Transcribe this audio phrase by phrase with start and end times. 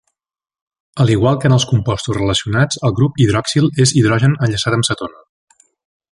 [1.03, 5.21] Al igual que en els compostos relacionats, el grup hidroxil es hidrogen enllaçat amb cetona.